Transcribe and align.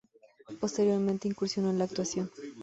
Posteriormente 0.59 1.27
incursionó 1.27 1.69
en 1.69 1.77
la 1.77 1.83
actuación. 1.85 2.31